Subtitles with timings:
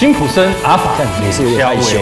[0.00, 1.98] 辛普森阿法，也是有点害羞。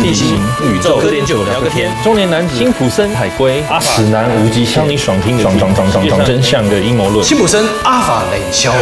[0.00, 1.90] 地形宇宙喝点酒聊个天。
[2.00, 7.24] 中年男子辛普森海龟，阿法指南无极限，让你爽听爽爽爽爽爽真相的阴谋论。
[7.24, 8.78] 辛普森阿法冷笑话，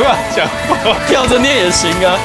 [0.00, 0.44] 乱讲
[0.82, 2.18] 话，跳着念也行啊。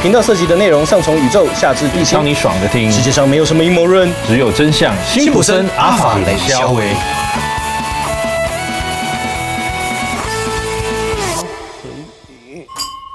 [0.00, 2.88] 频道涉及的内容上从宇宙下至地心，让你爽的听。
[2.92, 4.94] 世界上没有什么阴谋论，只有真相。
[5.04, 6.80] 辛普森阿法冷笑话。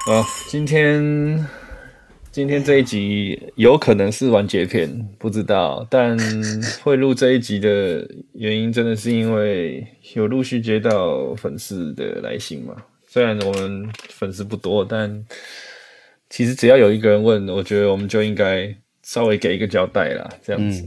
[0.07, 1.45] 啊，今天
[2.31, 5.85] 今天这一集有可能是完结篇，不知道。
[5.89, 6.17] 但
[6.81, 9.85] 会录这一集的原因，真的是因为
[10.15, 12.73] 有陆续接到粉丝的来信嘛。
[13.05, 15.25] 虽然我们粉丝不多，但
[16.29, 20.85] 其实只要有一个人问，我觉得我们就应该稍微给一个交代啦，这样子。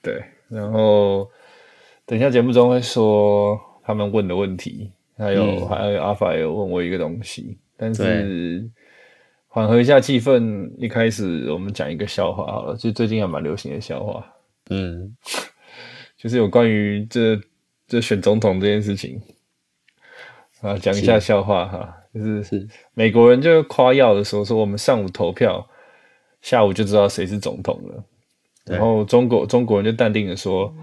[0.00, 1.28] 对，然后
[2.06, 7.58] 等一下节目中会说他们问的问题，还有还有阿法有问我一个东西。
[7.92, 8.70] 但是
[9.48, 14.24] 缓和一下气氛，一开始我们讲一个笑话好了，就最近还蛮流行的笑话，
[14.70, 15.14] 嗯，
[16.16, 17.38] 就是有关于这
[17.86, 19.20] 这选总统这件事情。
[20.60, 22.66] 啊，讲一下笑话哈，就是是。
[22.94, 25.68] 美国人就夸耀的时候说，我们上午投票，
[26.40, 28.04] 下午就知道谁是总统了，
[28.64, 30.74] 然后中国中国人就淡定的说，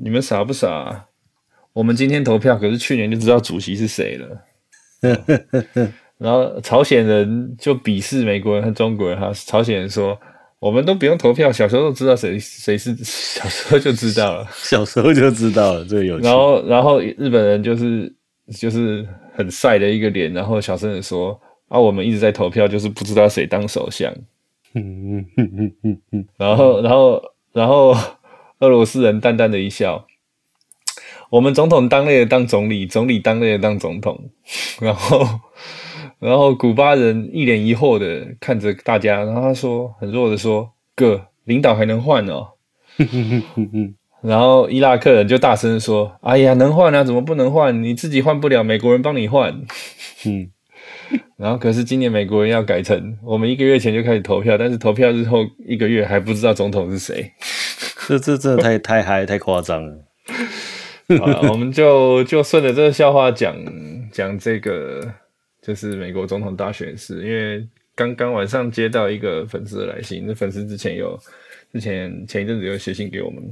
[0.00, 1.06] 你们傻不傻？
[1.72, 4.44] 我们今天投票，可是去年就知道主席是谁了。
[6.18, 10.18] 然后朝鲜人就鄙视美国人和中国人哈，朝鲜人说
[10.58, 16.26] 我们都不用投票，小时候都知道谁谁是，小时候就知道了，小时候就知道了，这个有趣。
[16.26, 18.12] 然后然后日本人就是
[18.52, 24.12] 就是很帅的一个脸，然后小声的说啊，我们一直在投票，就是不知道谁当首相。
[24.74, 27.94] 嗯嗯嗯嗯嗯然后然后然后
[28.58, 30.04] 俄罗斯人淡淡的一笑，
[31.30, 34.30] 我们总统当累了当总理，总理当累了当总统，
[34.80, 35.24] 然后。
[36.20, 42.48] 然后古巴人一脸疑惑的看着大家，然后他说很弱的说：“哥，领导还能换哦。
[44.20, 47.84] ”然后伊拉克人就大声说：“哎呀，能换啊，怎么不能换？
[47.84, 49.62] 你自己换不了，美国人帮你换。”
[50.26, 50.50] 嗯，
[51.38, 57.30] 然后可是今年美国人要改成，我们一个月前就开始投票，但是投票之后一个月还不知道总统是谁。
[58.08, 60.04] 这这这太太嗨太夸张了。
[61.20, 63.54] 好了，我们就就顺着这个笑话讲
[64.10, 65.14] 讲这个。
[65.68, 67.62] 就是美国总统大选是因为
[67.94, 71.14] 刚刚晚上接到一个粉丝的来信，那粉丝之前有
[71.74, 73.44] 之前前一阵子有写信给我们，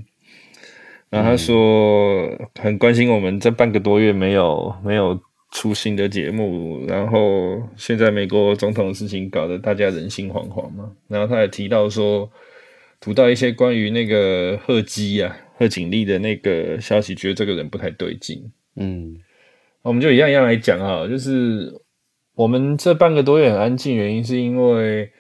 [1.11, 2.27] 然后他说
[2.59, 5.21] 很关心我们这半个多月没有没有
[5.53, 12.31] 出新的节目，然后现在美国总统的事情搞得大家人心惶惶嘛，然后他也提到说
[12.99, 19.17] 读到一些关于那个贺基啊贺锦丽的那个消息，觉得这个人不太对劲，嗯，
[19.83, 21.79] 我们就一样一样来讲啊，就是。
[22.37, 25.11] 我们这半个多月很安静，原因是因为，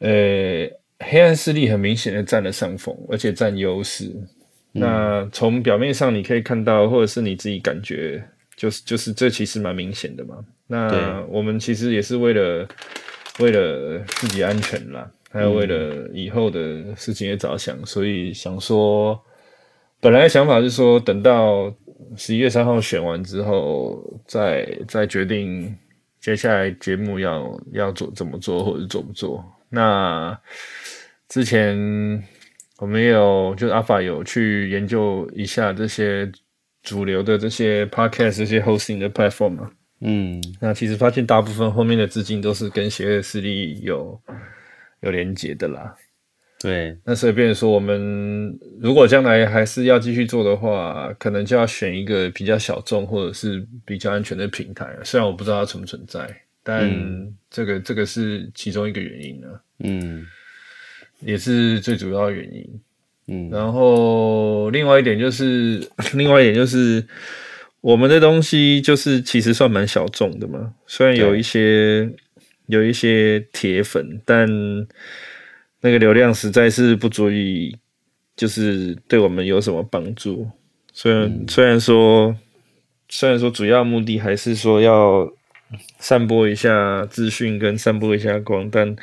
[0.00, 4.12] 呃，黑暗势力很明显的占了上风，而且占优势。
[4.72, 8.22] 那从表面上你可以看到，或者是你自己感觉，
[8.56, 10.44] 就是就是这其实蛮明显的嘛。
[10.66, 12.68] 那我们其实也是为了
[13.38, 19.16] 为了自己安全啦，还有为了以后的事情也着想，所以想说，
[20.00, 21.72] 本来想法是说，等到
[22.16, 25.72] 十一月三号选完之后，再再决定。
[26.26, 29.44] 接下来节目要要做怎么做，或者做不做？
[29.68, 30.36] 那
[31.28, 32.20] 之前
[32.78, 36.28] 我们有就是阿法有去研究一下这些
[36.82, 39.70] 主流的这些 podcast 这些 hosting 的 platform 嘛？
[40.00, 44.20] 嗯，那其实发现大部分后面的资金都是跟邪恶势力有
[45.02, 45.94] 有连接的啦。
[46.58, 54.88] 对，那所以变说，我们如果将来还是要继续做的话，可能就要选一个比较小众或者是比较安全的平台。
[55.04, 56.26] 虽然我不知道它存不存在，
[56.62, 56.90] 但
[57.50, 59.48] 这个这个是其中一个原因呢。
[59.80, 60.26] 嗯，
[61.20, 62.80] 也是最主要原因。
[63.28, 67.04] 嗯，然后另外一点就是，另外一点就是，
[67.82, 70.74] 我们的东西就是其实算蛮小众的嘛。
[70.86, 72.10] 虽然有一些
[72.66, 74.48] 有一些铁粉，但
[75.86, 77.78] 那个流量实在是不足以，
[78.34, 80.50] 就是对我们有什么帮助。
[80.92, 82.34] 虽然虽然说，
[83.08, 85.32] 虽然说主要目的还是说要
[86.00, 88.96] 散播一下资讯跟散播一下光，但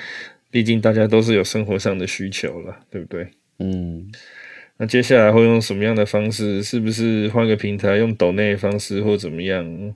[0.51, 3.29] 毕竟大家都是有生活上的需求了，对不对？
[3.59, 4.11] 嗯。
[4.75, 6.61] 那接下来会用什么样的方式？
[6.61, 9.95] 是不是换个平台用抖内方式或怎么样？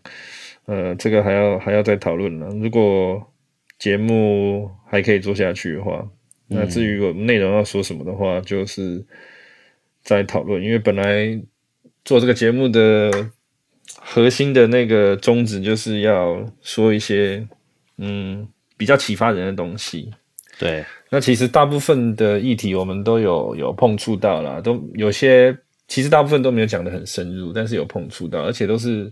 [0.68, 2.48] 呃，这个还要还要再讨论了。
[2.62, 3.34] 如果
[3.78, 6.08] 节目还可以做下去的话。
[6.48, 9.04] 那至于我们内容要说什么的话，就是
[10.02, 10.64] 在讨论。
[10.64, 11.40] 因为本来
[12.06, 13.12] 做这个节目的
[14.00, 17.48] 核心的那个宗旨就是要说一些
[17.98, 18.48] 嗯
[18.78, 20.12] 比较启发人的东西。
[20.60, 25.56] 对，那其实大部分的议题我们都有有碰触到啦，都有些
[25.88, 29.12] 其实大部分都没有讲的很深入，但是有碰触到，而且都是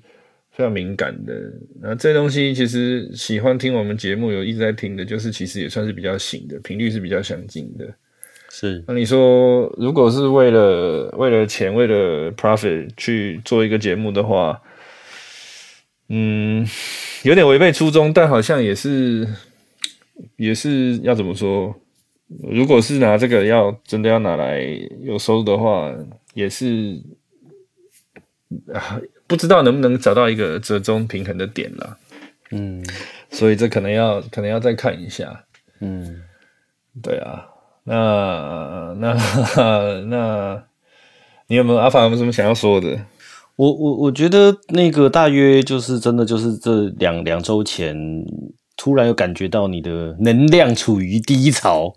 [0.56, 1.34] 非常敏感的。
[1.81, 7.94] 那这东西其实喜欢听我们节目有一直在听的，就是其实也算是比较醒的，频率是比较相近的。
[8.50, 14.62] 是那你说，如果是为了为了钱、为了 profit 去做一个节目的话，
[16.07, 16.66] 嗯，
[17.24, 19.28] 有点违背初衷，但好像也是
[20.38, 21.75] 也是要怎么说？
[22.50, 24.62] 如果是拿这个要真的要拿来
[25.02, 25.94] 有收入的话，
[26.34, 27.02] 也是
[28.74, 31.98] 啊， 不知道能不能找到一个折中平衡的点了。
[32.51, 32.83] 嗯
[33.31, 35.45] 所以这可能要可能要再看一下。
[35.81, 36.22] 嗯，
[37.01, 37.45] 对啊，
[37.83, 39.13] 那那
[40.07, 40.63] 那，
[41.48, 43.06] 你有没有阿法有没有什么想要说的？
[43.57, 47.95] 我我我觉得那个大约就是真的就是这两两周前，
[48.78, 51.95] 突然有感觉到你的能量处于低潮。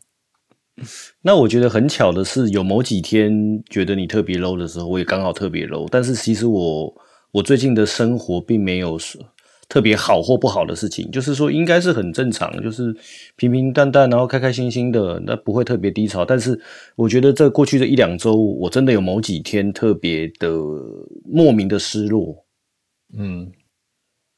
[1.22, 5.88] 那我觉得很巧的是，有某几天觉得你特别 low 的时候，我也刚好特别 low。
[5.90, 6.94] 但是其实我
[7.32, 9.20] 我最近的生活并没有说
[9.68, 12.94] 特别好或不好的事情，就是说应该是很正常，就是
[13.36, 16.24] 平平淡淡，然后开开心心的，那不会特别低潮。
[16.24, 16.58] 但是
[16.96, 20.50] 我觉得这过去的一两周，我真的有某几天特别的
[21.24, 22.46] 莫名的失落。
[23.16, 23.50] 嗯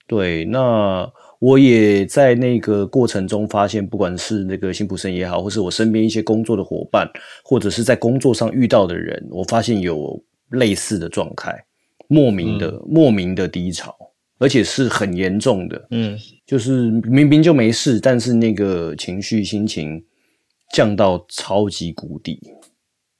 [0.08, 1.08] 对，那
[1.38, 7.08] 我也在那个过程中发现，不管是那个辛普森也好，或是我身边一些工作的伙伴，
[7.44, 10.20] 或者是在工作上遇到的人，我发现有
[10.50, 11.64] 类似的状态，
[12.10, 13.96] 莫名的、莫名的低潮，
[14.38, 15.86] 而且是很严重的。
[15.90, 20.04] 嗯就是明明就没事，但是那个情绪心情
[20.74, 22.40] 降到超级谷底。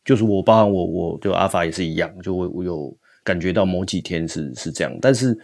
[0.05, 2.93] 就是我，包含我，我就阿法也是一样，就我我有
[3.23, 5.39] 感觉到某几天是是这样，但是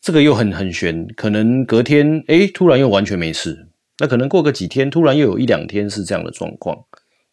[0.00, 3.68] 这个又很很悬，可能隔天诶突然又完全没事，
[3.98, 6.74] 那可能过个几天，突然又有一两天是这样的状况。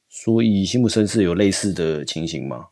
[0.09, 2.65] 所以辛普森是有类似的情形吗？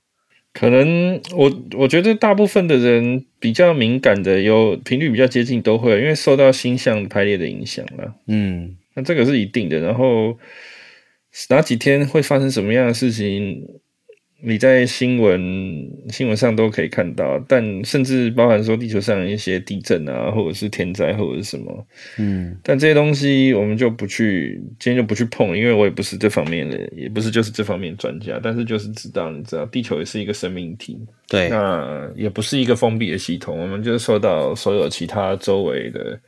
[0.58, 8.16] 可能我我觉得大部分的人比较敏感的，有频率比较接近，都会因为受到星象排列的影响了。
[8.28, 9.82] 嗯那这个是一定的。
[9.82, 10.40] 然后
[11.50, 13.68] 哪几天会发生什么样的事情，
[14.48, 21.88] 你在新闻新闻上都可以看到，但甚至包含说地球上一些地震啊，或者是天灾或者是什么，
[22.20, 22.56] 嗯。
[22.62, 30.96] 但这些东西我们就不去，今天就不去碰，因为我也不是这方面的，也不是就是这方面专家，但是就是知道，你知道，地球也是一个生命体，
[31.28, 36.20] 对，那也不是一个封闭的系统，我们就是受到所有其他周围的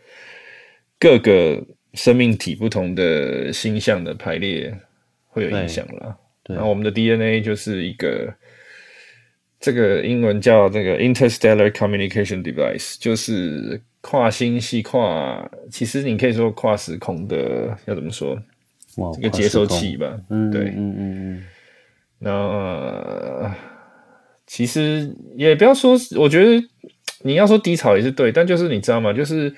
[1.00, 1.64] 各个
[1.94, 4.76] 生命体不同的星象的排列
[5.28, 6.18] 会有影响啦。
[6.48, 8.34] 对那我们的 DNA 就是一个，
[9.60, 18.34] 这个英文叫这个 interstellar communication device，就是跨星系、跨，其实你可以说跨时空的，要怎么说？
[18.96, 20.20] 哇这个接收器，吧。
[20.30, 21.44] 嗯，对嗯嗯嗯
[22.20, 23.56] 那、呃
[24.48, 26.66] 其实也不要说，我觉得
[27.24, 29.12] 你要说低潮也是对，但就是你知道吗？
[29.12, 29.54] 就是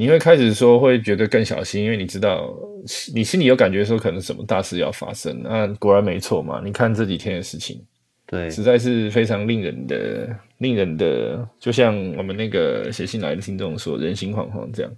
[0.00, 2.50] 你会开始说会觉得更小心，因为你知道
[3.14, 5.42] 你心里有感觉说可能什么大事要发生。
[5.42, 7.78] 那果然没错嘛，你看这几天的事情，
[8.26, 10.26] 对，实在是非常令人的、
[10.56, 14.90] 令人的，就像我们那个写信来的听众说，人心惶惶这样。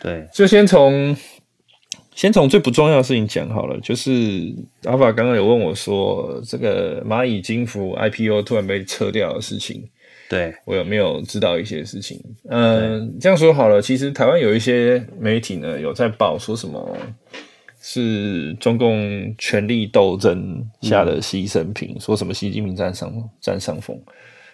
[0.00, 1.16] 对，就先从
[2.14, 9.82] 先从最不重要的事情讲好了，就是阿法刚刚有问我说，这个蚂蚁金服 IPO 突然被撤掉的事情，
[10.28, 12.20] 对，我有没有知道一些事情？
[12.48, 16.96] 嗯、这样说好了，其实台湾有一些媒体呢有在报说什么
[17.80, 23.96] 是中共权力斗争下的牺牲品，说什么习近平占上占上风。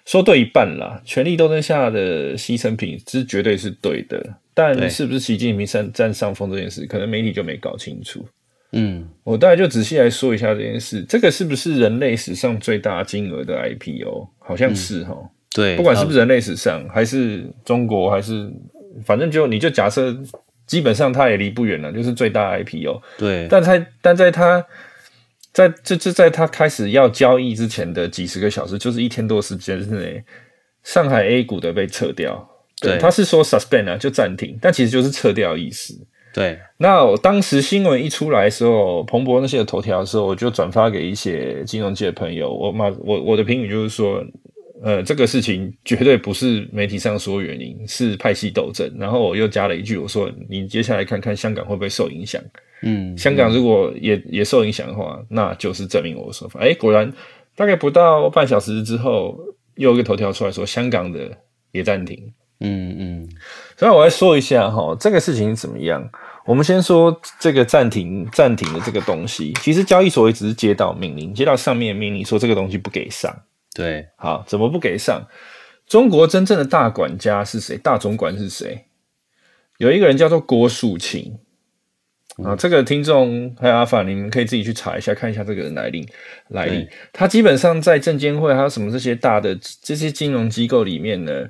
[0.05, 8.27] 说对一半啦，权力斗争下的牺牲品是绝对是对的，但对是不是习近平占占上风这件事，可能媒体就没搞清楚。
[8.73, 14.29] 嗯，我大概就仔细来说一下这件事，这个是不是人类史上最大金额的 IPO？
[14.41, 15.17] 好像是哈、
[15.55, 18.51] 对，不管是不是人类史上，还是中国，还是
[19.05, 20.17] 反正就你就假设，
[20.67, 23.03] 基本上它也离不远了，就是最大 IPO。
[23.19, 24.65] 对，但在但在它
[25.53, 30.25] 在这这在它开始要交易之前的几十个小时，就是一天多时间之内，
[30.83, 32.49] 上海 A 股的被撤掉。
[32.81, 35.95] 对他是说 suspend 啊，就暂停，但其实就是撤掉意思。
[36.35, 42.53] 对，那我当时新闻一出来的时候，彭博那些的头条的时候，我就转发给一些金融界的朋友。
[42.53, 44.21] 我嘛，我我的评语就是说，
[44.83, 48.91] 呃，这个事情绝对不是媒体上说原因，是派系斗争。
[48.99, 52.43] 然后我又加了一句，我说你接下来看看香港会不会受影响。
[52.83, 56.59] 嗯，香港如果也也受影响的话，那就是证明我的说法。
[56.59, 57.13] 哎，果然
[57.55, 59.39] 大概不到半小时之后，
[59.77, 61.31] 又有一个头条出来说，香港的
[61.71, 62.33] 也暂停。
[62.59, 63.29] 嗯嗯，
[63.77, 66.11] 所以我来说一下哈，这个事情怎么样？
[66.45, 73.33] 我们先说这个暂停暂停的这个东西，其实交易所也只是接到命令，接到上面命令说这个东西不给上。
[73.75, 75.27] 对，好，怎么不给上？
[75.87, 77.77] 中国真正的大管家是谁？
[77.77, 78.87] 大总管是谁？
[79.79, 81.39] 有一个人叫做郭树清
[82.45, 86.09] 啊，这个听众还有阿法，你们可以自己去查一下，看一下这个人来历
[86.49, 86.89] 来历。
[87.13, 91.49] 他基本上在证监会还有什么这些大的这些金融机构里面呢，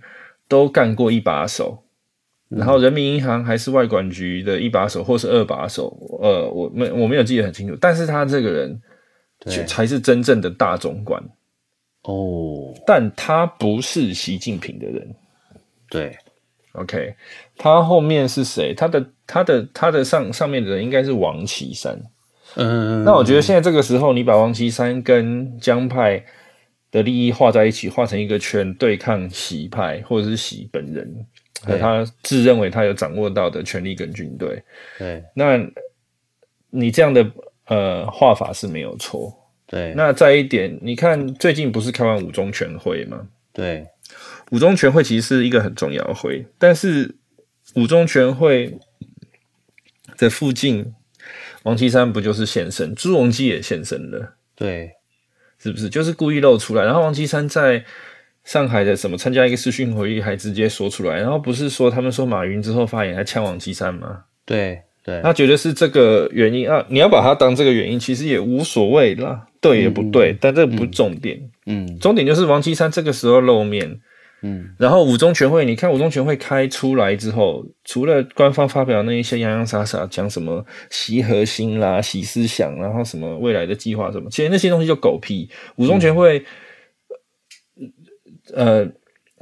[0.49, 1.85] 都干过一把手。
[2.49, 7.77] 然后人民银行还是外管局的一把手，或是二把手，呃，我没我没有记得很清楚。
[7.81, 8.81] 但是他这个人
[9.67, 11.23] 才是真正的大总管。
[12.03, 15.15] 哦，但他不是习近平的人，
[15.89, 16.19] 对
[16.73, 17.15] ，OK，
[17.57, 18.75] 他后面是谁？
[18.75, 21.97] 他的他的他的上上面的人应该是王岐山，
[22.57, 26.25] 嗯，那我觉得现在这个时候，你把王岐山跟江派
[26.91, 31.25] 的利益画在一起，画成一个圈，对抗习派或者是习本人
[31.63, 34.61] 和他自认为他有掌握到的权力跟军队，
[34.99, 35.57] 对，那
[36.71, 37.31] 你这样的
[37.67, 39.39] 呃画法是没有错。
[39.73, 43.27] 对，那再一点，你看最近不是开完五中全会吗？
[43.55, 43.87] 对，
[44.51, 47.17] 五中全会其实是一个很重要的会，但是
[47.75, 48.79] 五中全会
[50.19, 50.93] 的附近，
[51.63, 54.91] 王岐山不就是现身，朱镕基也现身了，对，
[55.59, 55.89] 是不是？
[55.89, 57.83] 就是故意露出来，然后王岐山在
[58.45, 64.25] 上海的什么参加一个视讯会议，还直接说出来，然后不是说他们说马云之后发言还呛王岐山吗？
[64.45, 64.83] 对。
[65.05, 74.01] 对，他觉得是这个原因啊，你要把它当这个原因，其实也无所谓啦，对也不对，但这不是重点，嗯，重点就是王岐山这个时候露面，
[74.43, 85.49] 嗯，然后五中全会，你看五中全会开出来之后，除了官方发表那一些洋洋洒洒讲什么习核心啦、习思想，然后什么未来的计划什么，其实那些东西就狗屁。
[85.77, 86.45] 五中全会，
[88.53, 88.85] 呃，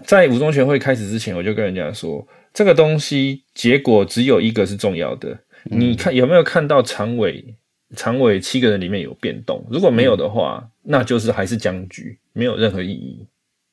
[0.05, 5.39] 在五中全会开始之前，我就跟人家说，这个东西结果只有一个是重要的。
[5.65, 7.57] 你看有没有看到常委？
[7.97, 13.27] 常委七个人里面有变动，如果没有的话，那就是还是僵局，没有任何意义。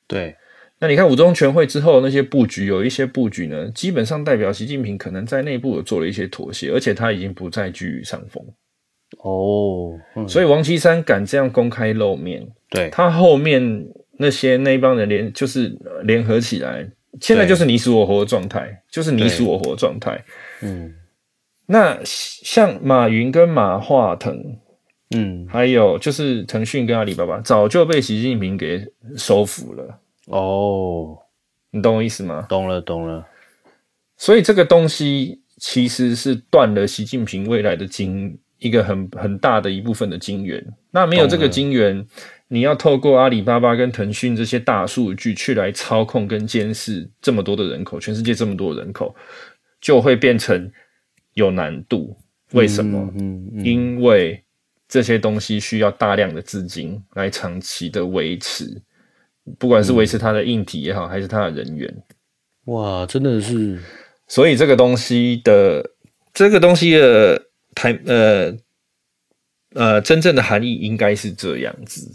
[0.08, 0.36] 对，
[0.80, 8.44] 那你看五中全会之后那些布局，有一些布局呢，基本上代表习近平可能在内部有做了一些妥协，而且他已经不再居于上风。
[9.20, 16.90] 哦，所以王岐山敢这样公开露面，对他后面那些那帮人联就是联合起来，
[17.22, 20.24] 现在就是你死我活的状态，就是你死我活的状态。
[20.62, 20.94] 嗯。
[21.70, 24.58] 那像马云跟马化腾，
[25.14, 30.00] 嗯，还有就是腾讯跟阿里巴巴，早就被习近平给收服了。
[30.28, 31.18] 哦，
[31.72, 32.46] 你懂我意思吗？
[32.48, 33.28] 懂了，懂了。
[34.16, 40.66] 所以这个东西其实是断了习近平未来的金一个很很大的一部分的金源。
[40.92, 42.08] 那没有这个金源，
[42.48, 49.14] 你要透过阿里巴巴跟腾讯这些大数据去来操控跟监视这么多的人口，全世界这么多人口，
[49.82, 50.72] 就会变成。
[51.38, 52.18] 有难度，
[52.54, 53.14] 为什么？
[53.16, 54.44] 嗯，因为
[54.88, 58.82] 这些东西需要大量的资金来长期的维持，
[59.60, 62.04] 不管是维持它的硬体也好，还是它的人员。
[62.66, 63.80] 哇，真的是，
[64.28, 65.92] 所以这个东西的
[66.34, 67.44] 这个东西的
[67.76, 68.58] 台呃
[69.76, 72.12] 呃真正的含义应该是这样子。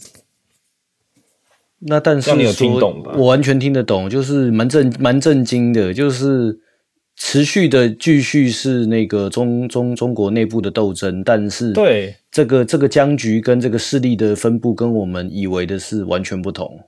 [1.78, 3.12] 那但是你有听懂吧？
[3.16, 6.58] 我完全听得懂，就是蛮震蛮震惊的，就是。
[7.16, 12.16] 持续的继续是那个中中中国内部的斗争，但是对。
[12.30, 16.80] 这个这个僵局跟这个势力的分布跟我们以为的是完全不同，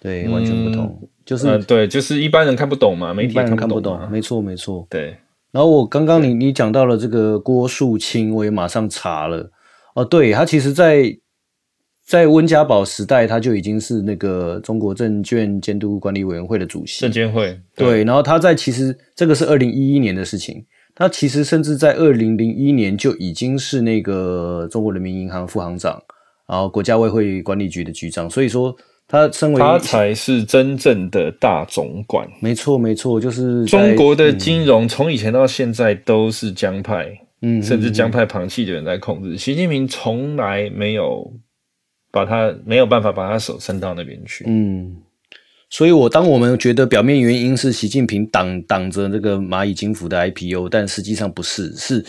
[0.00, 5.16] 对，完全不同，就是对，就是一般人看不懂嘛，媒体看不懂，没错没错，对。
[5.52, 9.52] 然后我刚刚你你讲到了这个郭树清，我也马上查了，
[9.94, 11.16] 哦，对他其实，在。
[12.06, 17.00] 在温家宝时代，他就已经是那个中国证券监督管理委员会的主席。
[17.00, 20.62] 证监会对，然后他在其实这个是二零一一年的事情，
[20.94, 25.98] 他其实甚至在二零零一年就已经是那个中国人民银行副行长，
[26.46, 28.28] 然后国家外汇管理局的局长。
[28.28, 28.76] 所以说，
[29.08, 32.28] 他身为他才是真正的大总管。
[32.38, 39.38] 没错，没错，就是中国的金融从以前到现在都是江派，嗯，甚至江派旁系的人在控制。
[39.38, 41.32] 习近平从来没有。
[42.14, 44.44] 把他没有办法把他手伸到那边去。
[44.46, 44.98] 嗯，
[45.68, 52.04] 所以，我当我们觉得表面原因是习近平挡挡着这个蚂蚁金服的 IPO，但实际上不是，是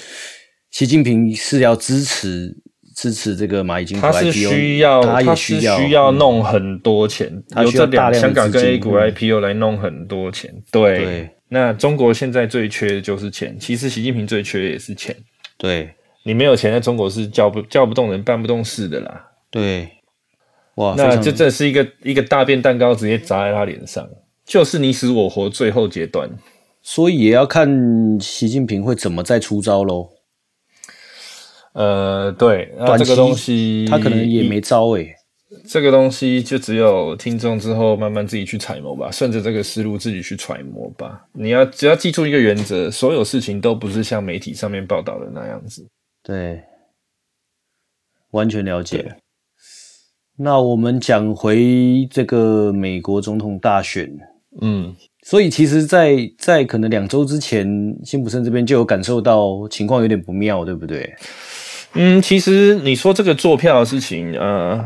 [0.70, 2.56] 习近平是要支持
[2.96, 7.28] 支持这个蚂蚁金服 IPO，他是需要，他也需要弄很多钱，
[7.64, 10.54] 由这两香港跟 A 股 IPO 来弄很多钱。
[10.72, 15.16] 对，那中国现在最缺的就是钱，其实习近平最缺也是钱。
[15.58, 15.90] 对，
[16.24, 19.32] 你没有钱，在中国是叫不叫不动人，办不动事的啦。
[19.50, 19.90] 对。
[20.76, 24.08] 哇，那这这是一个一个大便蛋糕直接砸在他脸上，
[24.46, 26.30] 就是你死我活最后阶段。
[26.82, 30.10] 所以也要看习近平会怎么再出招喽。
[31.74, 35.16] 呃，对，那这个东西他可能也没招欸诶、
[35.68, 41.26] 这个东西就只有听众之后慢慢自己去揣摩吧，顺着这个思路自己去揣摩吧。
[41.34, 45.88] 你要只要记住一个原则，所有事情都不是像媒体上面报道的那样子。
[46.22, 46.62] 对，
[48.32, 49.18] 完全了解。
[50.38, 54.10] 那我们讲回这个美国总统大选，
[54.62, 57.66] 嗯，所以其实在，在可能两周之前，
[58.04, 61.14] 辛普森这边就有感受到情况有点不妙，对不对？
[61.94, 64.86] 嗯，其实你说这个做票的事情，呃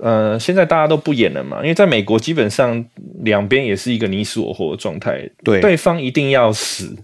[0.00, 2.84] 呃，现在大家都不演了嘛，因为在美国基本上
[3.22, 6.96] 两边也是一个你死我活的状态，对对方一定要死，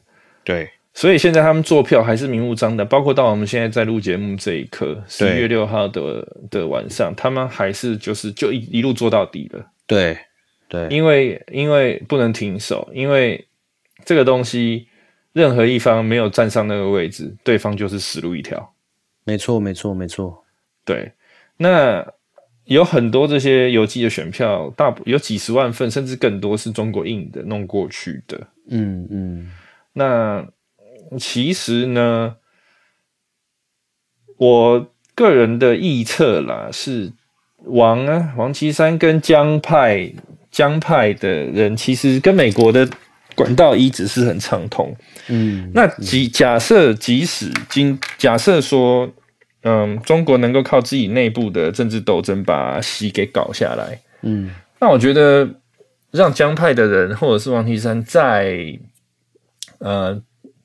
[0.42, 10.16] 对，所以现在他们做票还是明目张胆，包括到我们现在在录节目这一刻，十一月六号的的晚上，他们还是就是就一一路做到底了，对，
[10.68, 13.44] 对，因为因为不能停手，因为
[14.04, 14.86] 这个东西
[15.32, 18.72] 任何一方没有站上那个位置，对方就是死路一条。
[19.24, 20.44] 没错，没错，没错。
[20.84, 21.10] 对，
[21.56, 22.06] 那
[22.66, 28.46] 有很多这些邮寄的选票，大部有几十万份，甚至更多是中国印的弄过去的。
[28.68, 29.50] 嗯嗯，
[29.92, 30.46] 那
[31.18, 32.36] 其实呢，
[34.36, 37.12] 我个人的臆测啦，是
[37.58, 40.12] 王啊，王岐山跟江派
[40.50, 42.88] 江派的人，其实跟美国的
[43.34, 44.94] 管道一直是很畅通。
[45.28, 49.10] 嗯，那即假设即使今假设说，
[49.62, 55.48] 嗯，中国能够靠自己内部的政治斗争把戏给搞下来，嗯，那我觉得
[56.10, 58.78] 让江派的人或者是王岐山在
[59.78, 60.20] 呃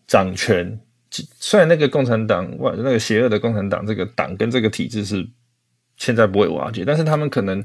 [0.09, 0.79] 掌权，
[1.11, 5.25] 即虽然那个共产党外那个邪恶的共产党这个党跟这个体制是
[5.97, 7.63] 现在不会瓦解，但是他们可能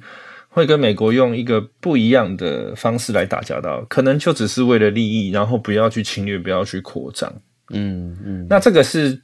[0.51, 7.33] 会跟美国用一个不一样的方式来打交道，可能就只是为了利益，然后不要去侵略，不要去扩张。
[7.71, 9.19] 嗯嗯，那这个是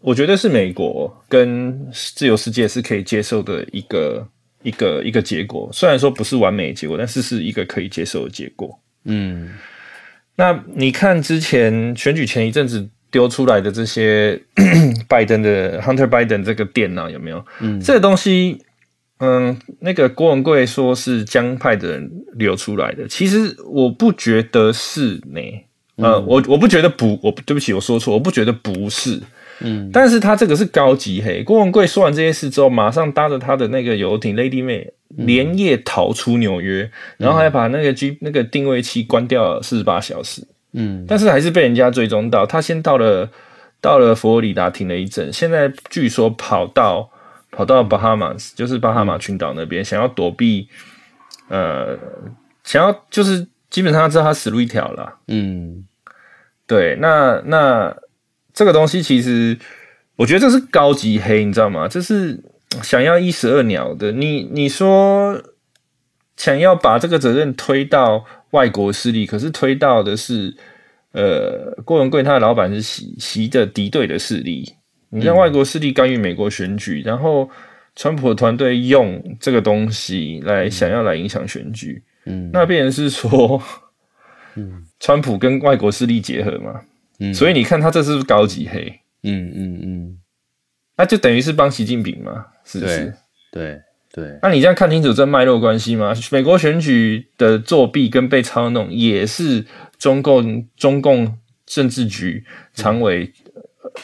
[0.00, 4.26] 我觉得是美国跟自由世界是可以接受的一个
[4.62, 8.80] 一个一个结果，虽然说不是完美的结果，但是是一个可以接受的结果。
[9.04, 9.50] 嗯
[10.36, 14.40] 那你看之前选举前一阵子丢出来的这些
[15.08, 17.44] 拜登的 Hunter Biden 这个电脑有没有？
[17.60, 18.58] 嗯这个东西，
[19.18, 25.40] 嗯，那个郭文贵说是江派的人流出来的，其实我不觉得是呢。
[25.96, 29.20] 呃，我我不觉得不，我对不起，我说错，我不觉得不是。
[29.60, 31.44] 嗯，但是他这个是高级黑。
[31.44, 40.46] 郭文贵说完这些事之后，马上搭着他的那个游艇 Lady May 连夜逃出纽约，然后还把那个 G 那个定位器关掉了四十八小时。
[40.74, 42.46] 嗯但是还是被人家追踪到。
[42.46, 43.28] 他先到了
[43.80, 47.10] 到了佛罗里达停了一阵，现在据说跑到
[47.50, 50.66] 跑到巴哈马斯，就是巴哈马群岛那边，想要躲避，
[51.48, 51.98] 呃，
[52.64, 55.18] 想要就是基本上知道他死路一条了。
[55.28, 55.86] 嗯
[56.66, 57.94] 对，那那
[58.54, 59.58] 这个东西其实
[60.16, 61.86] 我觉得这是高级黑，你知道吗？
[61.86, 62.42] 这是
[62.82, 64.12] 想要一石二鸟的。
[64.12, 65.42] 你你说
[66.36, 70.56] 想要把这个责任推到外国势力，可是推到的是
[71.12, 74.76] 呃郭文贵他的老板是习习的敌对的势力。
[75.14, 77.50] 你让外国势力干预美国选举，然后
[77.94, 83.62] 川普的团队用这个东西来想要来影响选举，嗯那变成是说，
[84.54, 86.80] 嗯川普跟外国势力结合嘛，
[87.20, 89.00] 嗯所以你看他这是不是高级黑？
[89.22, 90.18] 嗯嗯嗯，
[91.02, 93.12] 那就等于是帮习近平嘛，是不是？
[93.50, 93.80] 对
[94.12, 96.14] 对，那你这样看清楚这脉络关系吗？
[96.30, 99.66] 美国选举的作弊跟被操弄，也是
[99.98, 101.36] 中共中共
[101.66, 103.32] 政治局常委、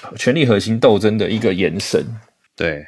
[0.02, 2.04] 呃权力核心斗争的一个延伸。
[2.56, 2.84] 对，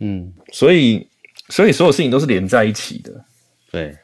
[0.00, 1.08] 嗯所以，
[1.48, 3.24] 所以所有事情都是连在一起的。
[3.72, 3.96] 对，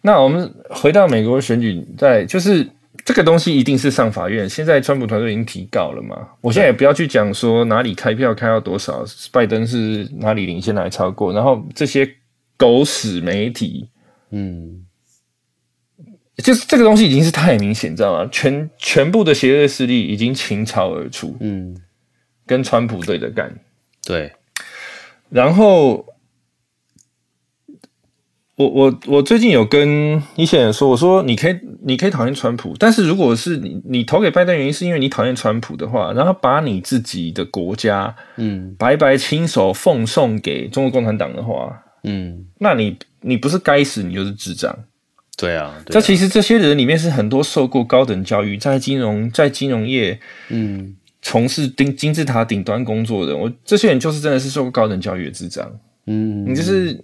[0.00, 2.66] 那我们回到美国选举，在就是
[3.10, 4.48] 这个东西一定是上法院。
[4.48, 12.08] 现在川普团队已经提告了嘛，我现在也不要去讲说哪里开票开到多少，拜登是哪里领先哪里超过，然后这些
[12.56, 13.88] 狗屎媒体，
[14.30, 14.86] 嗯
[16.36, 18.28] 就是这个东西已经是太明显，知道吗？
[18.30, 21.76] 全全部的邪恶势力已经倾巢而出，嗯，
[22.46, 23.52] 跟川普对着干。
[24.06, 24.32] 对，
[25.30, 26.06] 然后，
[28.60, 44.78] 我我我最近有跟一些人说，我说你可以你可以讨厌川普，但是如果是你你投给拜登原因是因为你讨厌川普的话，然后把你自己的国家嗯白白亲手奉送给中国共产党的话，嗯，那你你不是该死，你就是智障。
[45.38, 50.20] 对啊，对啊这其实这些人里面是很多受过高等教育，在金融在金融业
[50.50, 55.66] 嗯从事金金字塔顶端工作的，我这些人就是真的是受过高等教育的智障。
[56.06, 57.02] 嗯，你就是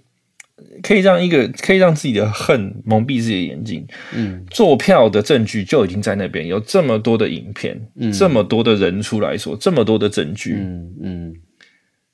[0.81, 3.85] 可以让一个可以让自己的恨蒙蔽自己的眼睛。
[4.13, 11.35] 嗯做票的证据就已经在那边，有这么多的影片，嗯这么多的人出来说，这么多的证据，嗯嗯，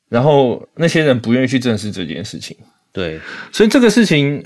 [0.09, 2.57] 然后那些人不愿意去正视这件事情，
[2.91, 3.19] 对，
[3.51, 4.43] 所以这个事情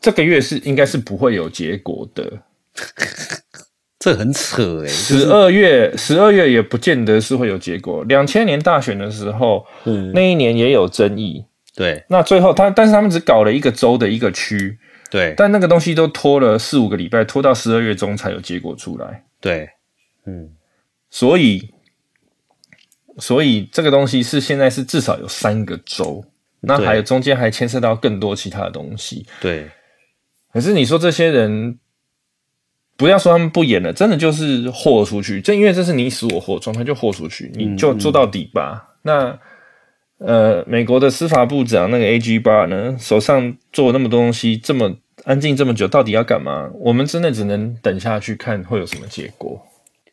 [0.00, 2.42] 这个月是应该是不会有结果的。
[3.98, 8.02] 这很扯哎、十二月，十二月也不见得是会有结果。
[8.04, 11.44] 两千年大选的时候，嗯，那一年也有争议。
[11.80, 14.78] 对那最后他，但是他们只搞了一个州的一个区，
[15.10, 19.24] 对但那个东西都拖了四五个礼拜，拖到十二月中才有结果出来。
[19.40, 19.66] 对，
[20.26, 20.50] 嗯
[21.08, 21.70] 所以，
[23.16, 26.22] 所以这个东西是现在是至少有三个州，
[26.60, 29.24] 那还有中间还牵涉到更多其他的东西。
[29.40, 29.70] 对，
[30.52, 31.78] 可是你说这些人，
[32.98, 38.90] 不要说他们不演了，真的就是豁出去，正因为这是你死我活状态，就豁出去，你就做到底吧。
[39.00, 39.38] 那
[40.20, 42.38] 呃，美国的司法部长那个 A.G.
[42.38, 46.70] Bar 呢，手上做那么多东西，这么安静这么久，到底要干嘛？
[46.80, 49.62] 我们真的只能等下去看会有什么结果。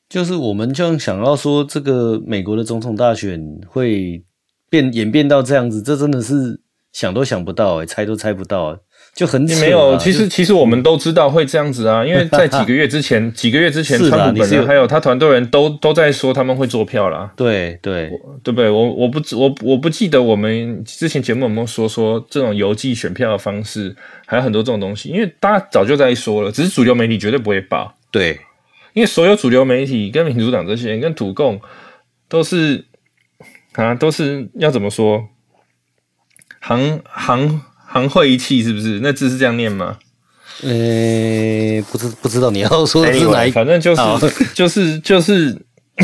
[0.08, 4.24] 就是我们就想要说，这个美国的总统大选会
[4.70, 6.62] 变演变到这样子，这真的是
[6.94, 8.80] 想都想不到哎、猜都猜不到、
[9.18, 17.34] 就很扯啊没有，其实其实我们都知道会这样子啊，因为 在几个月之前， 几个月之前，川普本人还有他团队人都都在说他们会做票啦。
[17.36, 18.12] 对对
[18.44, 18.70] 对不对？
[18.70, 23.96] 我我不知我我不记得我们之前节目有没有说说这种邮寄选票的方式，
[24.28, 28.40] 还有很多这种东西，因为大家早就在说了，只是主流媒体绝对不会报，对
[28.94, 31.60] 因为所有主流媒体跟民主党这些人跟土共
[32.30, 32.86] 都是
[33.74, 35.28] 啊都是要怎么说，
[36.60, 39.00] 行行行会一气是不是？
[39.02, 39.98] 那字是这样念吗？
[40.64, 40.70] 呃、
[41.92, 43.54] 不知不知道你要说的是哪一个？
[43.54, 44.02] 反正就是
[44.54, 45.56] 就是就是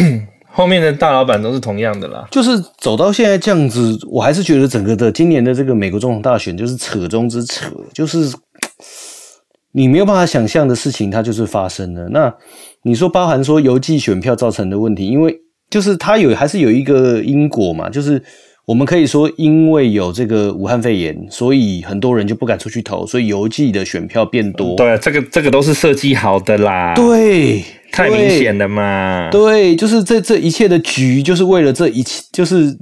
[0.52, 2.28] 后面的大老板都是同样的啦。
[2.30, 8.32] 就是走到现在这样子，我还是觉得整个的今年的这个美国总统大选就是扯中之扯，就是
[9.72, 12.08] 你没有办法想象的事情，它就是发生了。
[12.10, 12.32] 那
[12.84, 15.36] 你说包含说邮寄选票造成的问题，因为
[15.72, 18.22] 就是它有还是有一个因果嘛，就是
[18.66, 24.76] 我们可以说因为有这个武汉肺炎，所以很多人就不敢出去投，所以邮寄的选票变多。
[24.78, 29.30] 对，这个这个都是设计好的啦，对，太明显了嘛。
[29.30, 32.74] 对，就是这这一切的局，就是为了这一切，就是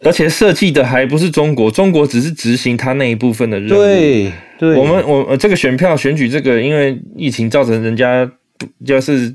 [0.00, 9.32] 而且设计的还不是中国，中国只是执行他那一部分的任务。，对对，我们我呃这个选票选举这个，因为疫情造成人家不就是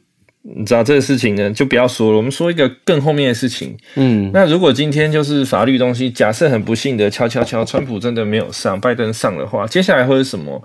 [0.56, 2.18] 你知道这个事情呢，就不要说了。
[2.18, 3.76] 我们说一个更后面的事情。
[3.96, 10.64] 嗯那如果今天就是法律东西，假设很不幸的敲敲敲，川普真的没有上，拜登上的话，接下来会是什么？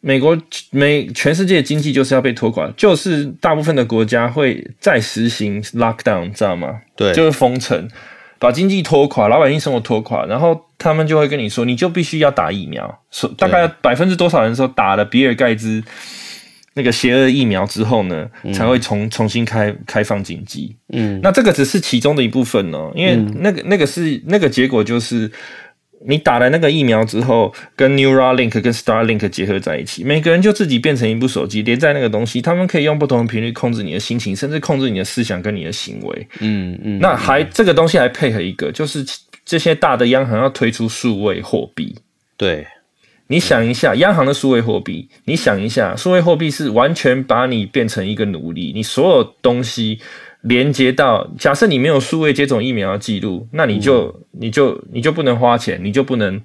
[0.00, 0.36] 美国
[0.70, 6.80] 美全世界经济就是要被拖垮，就是大部分的国家会再实行 lockdown，知道吗？
[6.96, 7.86] 对就是封城，
[8.38, 15.84] 把经济拖垮，老百姓生活拖垮，然后他们就会跟你说，你就必须要打疫苗，说大概百分之多少人说打了比尔盖茨
[16.74, 20.76] 那个邪恶疫苗之后呢，才会重重新开开放经济。
[20.92, 25.30] 嗯那这个只是其中的一部分哦，因为那个那个是那个结果就是。
[26.02, 36.28] 你打了那个疫苗之后，跟 Neuralink 跟 Starlink 结合在一起，每个人就自己变成一部手机，连在那个东西，他们可以用不同的频率控制你的心情，甚至控制你的思想跟你的行为。
[36.38, 39.04] 嗯嗯，那还这个东西还配合一个，就是
[39.44, 41.94] 这些大的央行要推出数位货币。
[42.38, 42.66] 对
[43.30, 50.00] 你想一下，央行的数位货币，你想一下，数位货币是完全把你变成一个奴隶，你所有东西
[50.40, 56.42] 连接到，假设你没有数位接种疫苗的记录，那你就、你就你就不能花钱，你就不能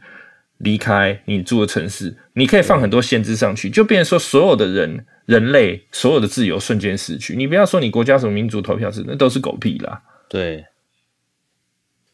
[0.59, 7.35] 离开你住的城市，你可以放很多限制上去，就变成说所有的人人类所有的自由瞬间失去。
[7.35, 10.63] 你不要说你国家什么民主投票制，那都是狗屁啦，对，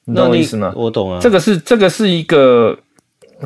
[0.05, 0.71] 你懂我意思吗？
[0.77, 2.79] 我懂啊，这个是这个是一个，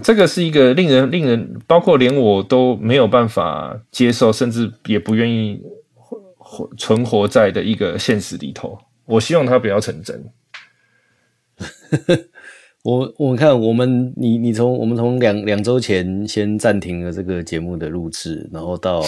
[0.03, 5.61] 这个是一个令人令人，包括连我都没有办法接受，甚至也不愿意
[5.93, 8.77] 活活存活在的一个现实里头。
[9.05, 10.25] 我希望它不要成真。
[12.83, 19.03] 我我看我们你你从我们从两两周前先暂停了这个节目的录制，然后到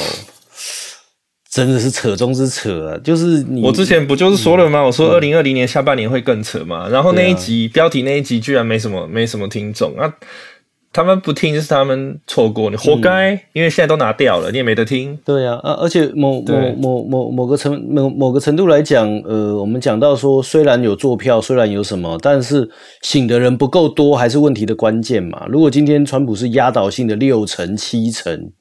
[1.49, 4.81] 真的是扯中之扯啊，就是你我之前不就是说了吗？
[4.81, 6.87] 我说二零二零年下半年会更扯嘛。
[6.89, 10.11] 然后那一集、标题那一集居然没什么没什么听众啊，
[10.93, 15.15] 他们不听是他们错过，你活该，因为现在都拿掉了，你也没得听。
[15.23, 22.67] 对啊，啊，而且某某对某某某个程某某个程度来讲，呃，我们讲到说，虽然有坐票，虽然有什么，但是
[23.03, 25.45] 醒的人不够多，还是问题的关键嘛。
[25.49, 28.51] 如果今天川普是压倒性的六成、七成，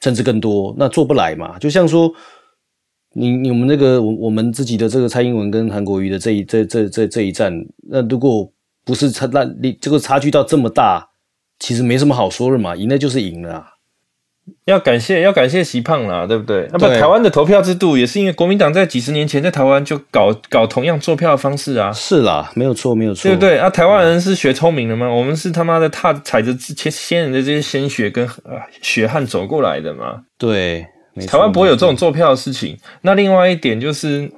[0.00, 1.58] 甚至更多，那做不来嘛。
[1.58, 2.12] 就像说，
[3.14, 7.52] 你你们那个我我们自己的这个蔡英文跟韩国瑜的这一这这这这一战，
[7.90, 8.52] 那如果
[8.88, 11.10] 不是差那你这个差距到这么大，
[11.58, 13.66] 其实没什么好说的嘛，赢了就是赢了啊。
[14.64, 16.66] 要感谢要感谢习胖啦，对不对？
[16.72, 23.40] 那么台湾的投票制度也是因为国民党在几十年前在台湾就搞搞同样做票的方式啊，是啦，没有错，没有错，对不？
[23.40, 23.58] 对？
[23.58, 25.06] 啊，台湾人是学聪明了吗？
[25.06, 30.22] 我们是他妈的踏踩着之前先人的这些鲜血跟呃血汗走过来的嘛。
[30.38, 30.86] 对，
[31.26, 32.78] 台湾不会有这种做票的事情。
[33.02, 34.32] 那另外一点就是，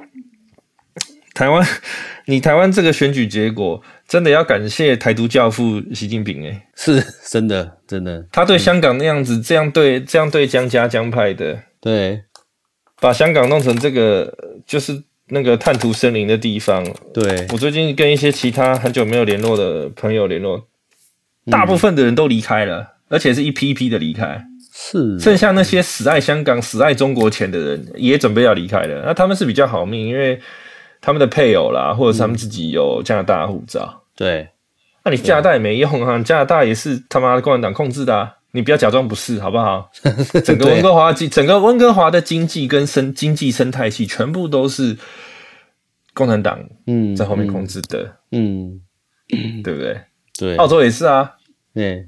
[1.34, 1.64] 台湾
[2.26, 3.80] 你台湾这个选举结果，
[4.10, 12.20] 真的要感谢台独教父习近平诶、是真的，真的，他对香港那样子这样对这样对江家江派的，对
[13.00, 16.84] 把香港弄成这个就是那个探图森林的地方。
[17.14, 20.66] 对，我最近跟一些其他很久没有联络的朋友联络，
[21.48, 24.44] 大部分的人都离开了，而且是一批一批的离开。
[24.72, 29.04] 是剩下那些死爱香港、死爱中国钱的人，也准备要离开了。
[29.06, 30.40] 那他们是比较好命，因为
[31.00, 33.99] 他们的配偶啦，或者是他们自己有加拿大护照。
[34.20, 34.50] 对。
[35.02, 39.90] 那你加拿大也没用啊， 加拿大也是他妈的共产党控制的、啊，你不要假装不是，好不好？
[40.44, 44.98] 整个温哥华经，整个温哥华的经济跟生经济生态系，全部都是
[46.12, 48.82] 共产党嗯在后面控制的，嗯，
[49.64, 49.98] 对不对？
[50.38, 51.36] 对，澳洲也是啊，
[51.72, 52.06] 对。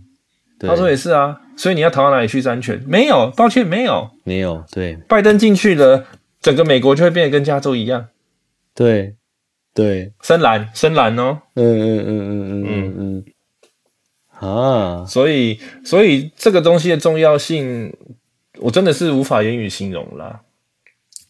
[0.58, 0.68] 对。
[0.68, 2.78] 澳洲也是啊，所以你要逃到哪里去是安全？
[2.86, 4.10] 没有，抱歉，没有。
[4.24, 4.96] 没有，对。
[5.08, 6.04] 拜登进去了，
[6.42, 8.08] 整个美国就会变得跟加州一样，
[8.74, 9.16] 对
[9.74, 11.40] 对，深蓝，深蓝哦。
[11.54, 13.24] 嗯嗯嗯嗯嗯嗯
[14.40, 17.94] 嗯，啊，所以，所以这个东西的重要性，
[18.58, 20.42] 我真的是无法言语形容啦。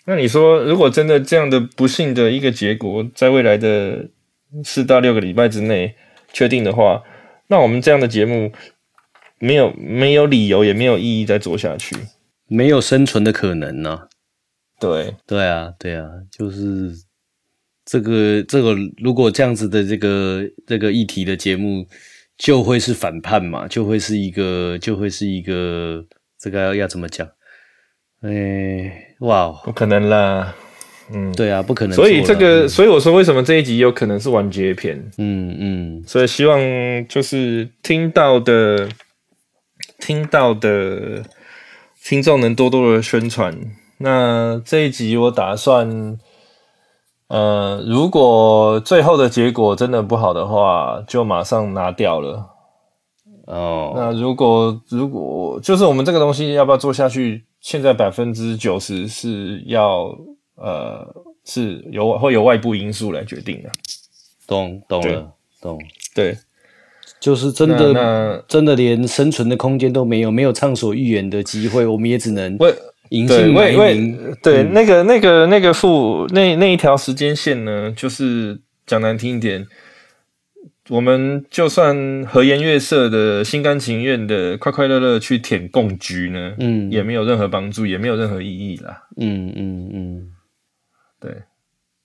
[0.04, 4.08] 那你说，如果真的这样的不幸的一个结果，在未来的
[4.64, 5.94] 四到六个礼拜之内
[6.32, 7.02] 确定的话，
[7.46, 8.52] 那我们这样的节目
[9.38, 11.94] 没有没有理由，也没有意义再做下去。
[12.48, 14.08] 没有生存的可能呢、
[14.78, 16.92] 对，对啊，对啊，就是
[17.92, 21.86] 这个这个，如果这样子的这个这个议题的节目，
[22.38, 26.02] 就会是反叛嘛，就会是一个，就会是一个，
[26.40, 27.28] 这个要要怎么讲？
[28.22, 30.54] 哎，哇哦，不可能啦。
[31.12, 31.94] 嗯，对啊，不可能。
[31.94, 34.96] 所以这个，所以我说，为什么这一集有可能是完结篇？
[35.18, 36.58] 嗯嗯所以希望
[37.06, 38.88] 就是听到的、
[40.00, 41.22] 听到的
[42.02, 43.54] 听众能多多的宣传。
[43.98, 46.16] 那这一集我打算，
[47.32, 52.46] 呃，如果最后的结果真的不好的话，就马上拿掉了。
[53.46, 60.14] 哦，那如果如果就是我们这个东西要不要做下去，现在百分之九十是要
[60.56, 61.08] 呃
[61.46, 63.70] 是由会有外部因素来决定的。
[64.46, 65.80] 懂懂了，懂，
[66.14, 66.36] 对，
[67.18, 72.58] 就是真的那真的连生存的空间都没有，没有畅所欲言的机会，我们也只能
[73.20, 74.36] 为对，隐姓埋为。
[74.42, 79.66] 对、那个那个那个负那那一条时间线呢，就是讲难听一点，
[80.88, 89.04] 我们就算和颜悦色的、心甘情愿的、快快乐乐去舔共居呢，嗯也没有任何帮助，也没有任何意义啦。
[89.16, 90.32] 嗯嗯嗯，
[91.20, 91.42] 对，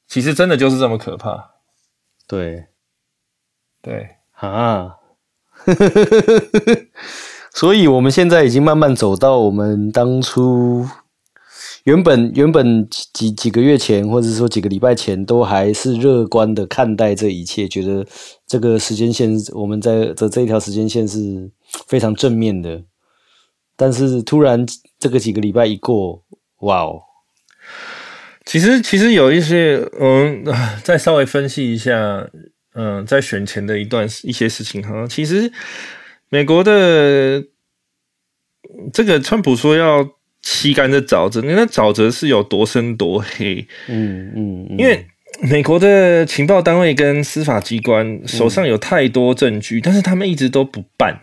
[0.08, 1.56] 其实真的就是这么可怕。
[2.28, 2.66] 对
[3.82, 4.98] 对，啊，
[7.58, 10.88] 所以我们现在已经慢慢走到我们当初
[11.86, 18.06] 原本原本几几几个月前，或者说几个礼拜前，都还是乐观的看待这一切，觉得
[18.46, 21.50] 这个时间线我们在这这一条时间线是
[21.88, 22.84] 非常正面的。
[23.76, 24.64] 但是突然
[25.00, 26.24] 这个几个礼拜一过，
[26.60, 27.02] 哇哦，
[28.46, 30.46] 其实其实有一些，嗯，
[30.84, 32.30] 再稍微分析一下，
[32.76, 35.52] 嗯、在选前的一段一些事情哈，其实
[36.30, 37.44] 美国的
[38.94, 40.10] 这个川普说要
[40.42, 43.68] 吸干这沼泽，那沼泽是有多深多黑？
[43.88, 45.08] 嗯嗯，嗯因为
[45.42, 51.22] 美国的情报单位跟司法机关手上有太多证据，但是他们一直都不办。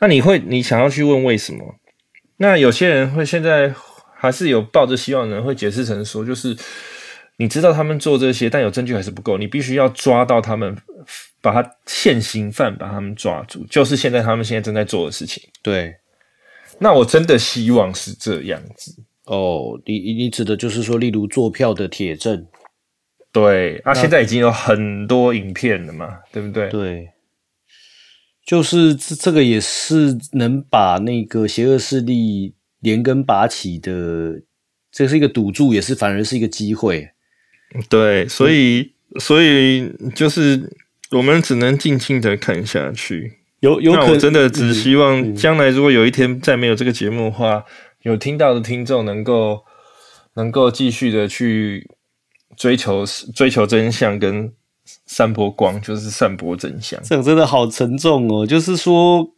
[0.00, 1.76] 那你会，你想要去问为什么？
[2.38, 3.74] 那有些人会现在
[4.16, 6.56] 还是有抱着希望的人会解释成说，就是
[7.36, 10.74] 你知道他们做这些，但有证据还是不够，你必须要抓到他们，
[11.40, 15.42] 把他现行犯把他们抓住，就是现在他们现在正在做的事情。
[15.62, 15.94] 对
[16.78, 19.02] 那我真的希望是这样子。
[19.24, 22.46] 哦，你你指的就是说，例如做票的铁证，
[23.30, 26.68] 对，啊，现在已经有很多影片了嘛，对不对？
[26.70, 27.10] 对，
[28.44, 34.42] 就是这这个也是能把那个邪恶势力连根拔起的，
[34.90, 37.08] 这是一个赌注，也是反而是一个机会。
[37.88, 40.68] 对，所以所以就是
[41.12, 43.38] 我们只能静静的看下去。
[43.60, 47.64] 有有可真的只希望将来如果有一天再没有这个节目的话，
[48.02, 49.64] 有听到的听众能够
[50.34, 51.86] 能够继续的去
[52.56, 54.50] 追求追求真相跟
[55.04, 56.98] 散播光，就是散播真相。
[57.02, 58.46] 这样真的好沉重哦。
[58.46, 59.28] 就是说，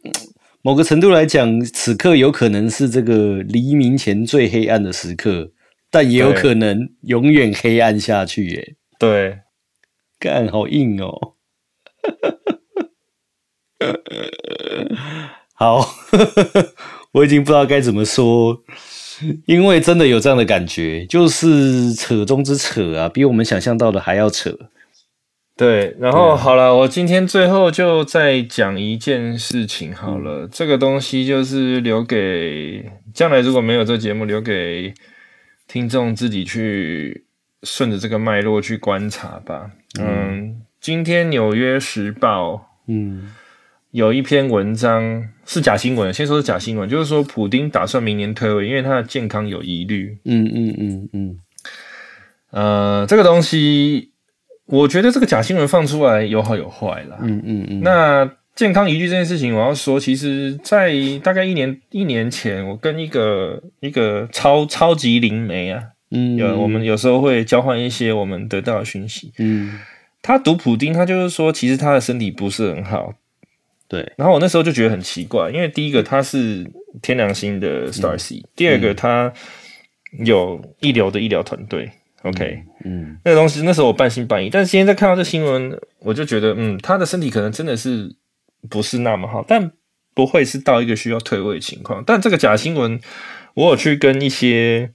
[0.61, 5.51] 某个程度来讲，此刻有可能是这个黎明前最黑暗的时刻，
[5.91, 8.47] 但也有可能永远黑暗下去。
[8.47, 8.75] 耶。
[8.97, 9.39] 对，
[10.17, 11.33] 干好硬哦。
[15.55, 15.85] 好，
[17.13, 18.63] 我已经不知道该怎么说，
[19.45, 24.57] 因为真的有这样的感觉，就是扯中之扯啊，比我们想象到的还要扯。
[25.55, 34.91] 对，然后好了，我今天最后就再讲一件事情好了，这个东西就是留给将来如果没有这节目，留给
[35.67, 37.27] 听众自己去
[37.61, 39.69] 顺着这个脉络去观察吧。
[39.99, 42.55] 嗯，今天《纽约时报》
[42.87, 43.31] 嗯。
[43.91, 50.17] 有一篇文章是假新闻，先说是假新闻，就是说普丁打算明年退位，因为他的健康有疑虑。
[50.25, 51.39] 嗯嗯嗯嗯。
[52.51, 54.11] 呃，这个东西，
[54.65, 57.17] 我觉得这个假新闻放出来有好有坏啦。
[57.21, 57.81] 嗯嗯嗯。
[57.81, 60.91] 那健康疑虑这件事情，我要说，其实，在
[61.23, 69.31] 大概一年一年前，我跟一个一个超超级灵媒啊，嗯，有我们有时候会交换一些我们得到的讯息。
[69.37, 69.79] 嗯。
[70.23, 73.13] 他读普丁，他就是说，其实他的身体不是很好。
[73.87, 76.65] 对，然后我那时候就觉得很奇怪，因为第一个他是
[77.03, 79.31] 天良星的 Star C，第二个他
[80.25, 81.91] 有一流的医疗团队
[82.23, 88.15] ，OK，嗯，那个东西那时候我半信半疑，但是今天在看到这新闻，我就觉得，嗯，他的身体可能真的是
[88.69, 89.73] 不是那么好，但
[90.15, 92.03] 不会是到一个需要退位的情况。
[92.03, 92.99] 但这个假新闻，
[93.55, 94.89] 我有去跟一些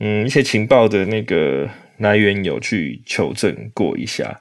[0.00, 4.40] 嗯一些情报的那个来源有去求证过一下，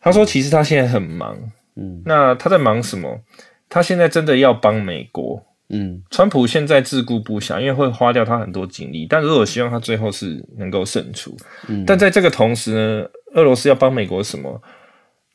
[0.00, 1.36] 他说其实他现在很忙。
[1.76, 3.20] 嗯，那他在忙什么？
[3.68, 5.46] 他现在真的要帮美国。
[5.72, 9.06] 嗯，川普现在自顾不暇，因为会花掉他很多精力。
[9.08, 11.36] 但如果希望他最后是能够胜出，
[11.68, 14.60] 嗯，但在这个同时呢，俄罗斯要帮美国什么？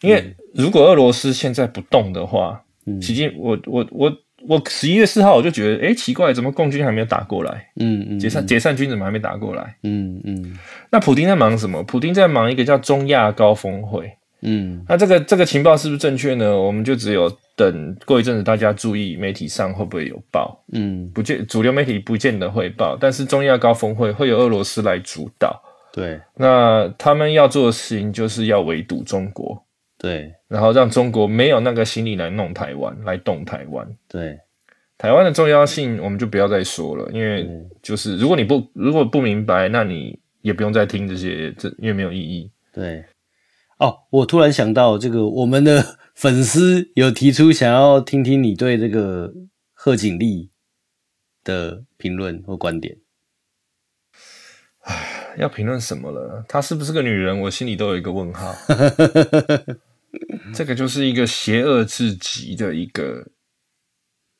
[0.01, 4.13] 因为如果俄罗斯现在不动的话，嗯，实际我我我
[4.47, 7.69] 我十一月四号我就觉得，哎，奇怪，怎么共军还没有打过来？
[7.77, 9.75] 嗯嗯，解散解散军怎么还没打过来？
[9.83, 10.57] 嗯嗯，
[10.91, 11.81] 那普丁在忙什么？
[11.83, 14.11] 普丁在忙一个叫中亚高峰会。
[14.41, 16.55] 嗯，那这个这个情报是不是正确呢？
[16.55, 20.61] 我们就只有等过一阵子，大家注意媒体上会不会有报？
[20.73, 25.59] 嗯，不见主流媒体不见得会报，但是中亚高峰会会有俄罗斯来主导。
[25.91, 29.64] 对，那他们要做的事情就是要围堵中国。
[30.05, 33.87] 对，然后让中国没有那个心力来弄台湾，来动台湾。
[34.07, 34.39] 对，
[34.99, 37.49] 台湾的重要性我们就不要再说了，因为
[37.81, 42.51] 就是如果你不如果不明白，那你也不用再听这些，这因为没有意义。
[42.71, 43.03] 对。
[43.79, 49.33] 哦，我突然想到，这个我们的粉丝有提出想要听听你对这个
[49.73, 50.51] 贺锦丽
[51.43, 52.95] 的评论或观点。
[54.81, 56.45] 唉，要评论什么了？
[56.47, 57.41] 她是不是个女人？
[57.41, 58.53] 我心里都有一个问号。
[60.53, 63.27] 这个就是一个邪恶至极的一个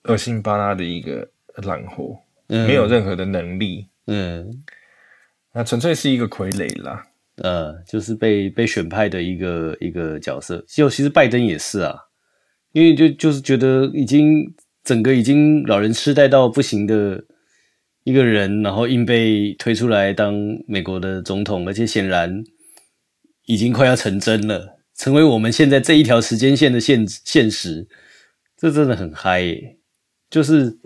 [0.04, 1.30] 恶心巴拉的一个
[1.64, 3.88] 烂货，没有任何的能力。
[4.08, 4.64] 嗯，
[5.54, 7.06] 那纯粹是一个傀儡啦。
[7.38, 11.94] 呃，就是被被选派的一个一个角色，就其实拜登也是啊，
[12.72, 14.54] 因为就就是觉得已经
[14.86, 17.26] 整个已经老人痴呆到不行的
[18.06, 20.34] 一个人，然后硬被推出来当
[20.66, 22.42] 美国的总统，而且显然
[23.48, 27.88] 已经快要成真了，成为我们现在这一条时间线的现现实，
[28.58, 29.78] 这真的很嗨耶！
[30.30, 30.78] 就是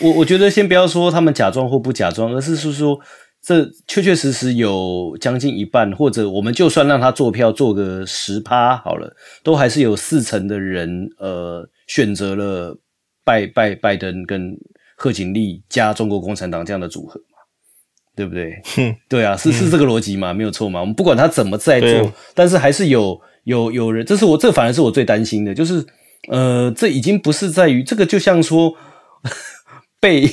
[0.00, 2.98] 我我觉得先不要说他们假装或不假装，而是是说。
[3.42, 12.76] 这确确实实有将近一半，或者我们就算让他做票做个十趴好了，都还是有四成的人呃选择了
[13.24, 14.50] 拜拜拜登跟
[14.96, 17.38] 贺锦丽加中国共产党这样的组合嘛，
[18.16, 18.60] 对不对？
[19.08, 20.80] 对啊，是是这个逻辑嘛，没有错嘛。
[20.80, 25.82] 我们不管他怎么在做，但是还是有有有人，这是我这反而是我最担心的，就是
[26.28, 28.74] 呃，这已经不是在于这个，就像说。
[29.98, 30.28] 被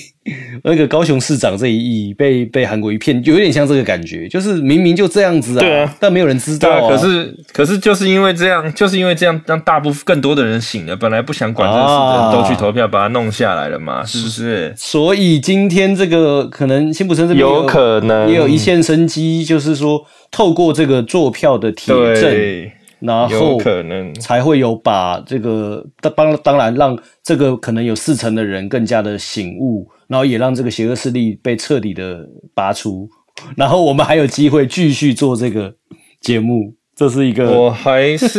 [0.63, 6.89] 那个高雄市长这一役被被韩国一骗，有点像这个感觉，就是明明就这样子啊，对啊，但没有人知道啊。
[6.89, 14.73] 可是可是就是因为这样，就是因为这样，让大部分更多的人醒了，本来不想管这事的人都去投票，把它弄下来了嘛，是不是？
[14.77, 22.71] 所以今天这个可能辛普森这边有可能也有一线生机，就是说透过这个做票的铁证。
[23.05, 25.85] 然后可能才会有把这个
[26.15, 33.09] 当当然让这个可能有四成的人更加的醒悟，然后也让这个邪恶势力被彻底的拔除，
[33.57, 35.75] 然后我们还有机会继续做这个
[36.21, 36.75] 节目。
[36.95, 38.37] 这是一个，我还是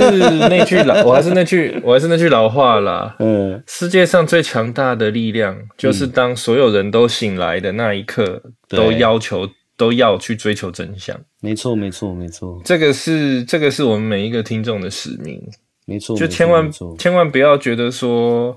[0.49, 3.17] 那句老， 我还是那句，我还是那句老话啦。
[3.19, 9.49] 嗯，世界上最强大的力量，就是当所有人都醒来的那一刻，都要求。
[9.77, 11.19] 都要去追求真相。
[11.41, 15.43] 没错，没错，没错，这个是这个是我们每一个听众的使命。
[15.87, 18.57] 没错，就千万千万不要觉得说，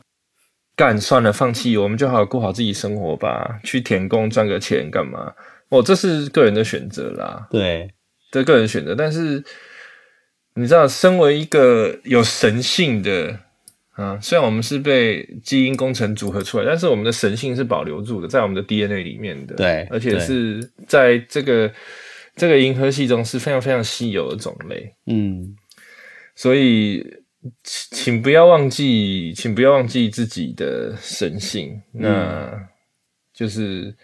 [0.75, 5.33] 干算了，放弃，我们就好好过好自己生活吧，去舔工赚个钱干嘛？
[5.69, 7.91] 哦，这是个人的选择啦，对，
[8.31, 8.95] 这个人选择。
[8.95, 9.43] 但是
[10.55, 13.37] 你知道，身为一个有神性的
[13.97, 19.55] 啊，虽然我们是被基因工程组合出来，但是我们的神性是保留住的，在我们的 DNA 里面的。
[19.55, 21.73] 对而且是在这个
[22.35, 24.93] 这个银河系中是非常非常稀有的种类。
[25.07, 25.55] 嗯，
[26.35, 27.03] 所以，
[27.63, 31.81] 请请不要忘记，请不要忘记自己的神性。
[31.93, 32.67] 那
[33.33, 33.95] 就是，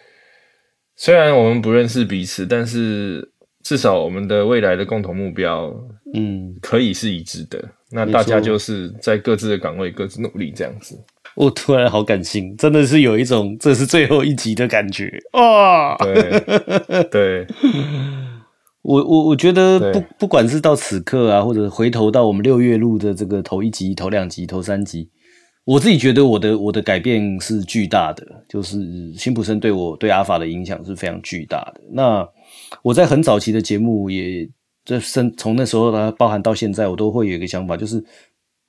[0.96, 3.32] 虽然我们不认识彼此，但是
[3.64, 5.74] 至少我们的未来的共同目标
[6.14, 7.64] 嗯，可以是一致的。
[7.90, 11.00] 那大家就是在各自的岗位各自努力，这样子。
[11.36, 15.96] 我突然好感性，真的是有一种这是最后一集的感觉啊！
[15.98, 17.48] 对对，
[18.84, 25.10] 我我我觉得不不管是到此刻啊，或者回头到我们六月录的这个头一集、头两集、头三集，
[25.66, 28.78] 我自己觉得我的我的改变是巨大的，就是
[29.16, 31.82] 辛普森对我对阿法的影响是非常巨大的。
[31.92, 32.28] 那
[32.82, 34.50] 我在很早期的节目也
[34.84, 38.04] 这深从那时候呢，包含到现在，我都会有一个想法，就是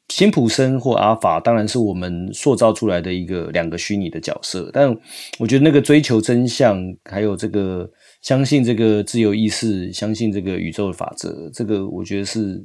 [0.09, 4.95] 辛普森或阿法当然是我们塑造出来的一个两个虚拟的角色，但
[5.39, 7.91] 我觉得那个追求真相，还有这个
[8.21, 12.63] 相信这个自由意识，相信这个宇宙的法则，这个我觉得是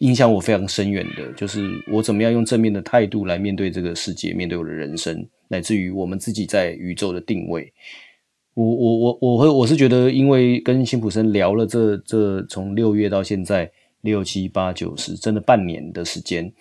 [0.00, 1.32] 影响我非常深远的。
[1.34, 7.72] 就是我怎么样用正面的态度来面对这个世界，面对我的人生，乃至于我们自己在宇宙的定位。
[8.58, 16.52] 我我我我会我是觉得，因为跟辛普森聊了这这从六月到现在六七八九十，真的半年的时间，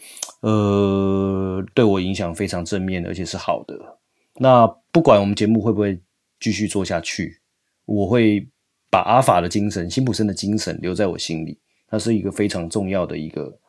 [0.41, 3.97] 呃，对我影响非常正面，而且是好的。
[4.35, 5.99] 那不管我们节目会不会
[6.39, 7.39] 继续做下去，
[7.85, 8.47] 我会
[8.91, 13.59] 把阿法的精神、辛普森的精神留在我心里，它是一个非常重要的一个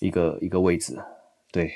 [0.00, 0.98] 一个一个位置。
[1.52, 1.70] 对，